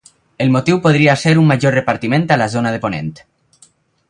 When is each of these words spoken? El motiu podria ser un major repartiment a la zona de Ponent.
El 0.45 0.53
motiu 0.55 0.79
podria 0.85 1.15
ser 1.25 1.33
un 1.43 1.47
major 1.53 1.77
repartiment 1.81 2.27
a 2.37 2.39
la 2.45 2.51
zona 2.57 2.73
de 2.77 2.85
Ponent. 2.87 3.17